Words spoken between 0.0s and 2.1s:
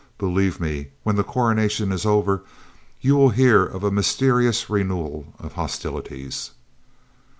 Believe me, when the Coronation is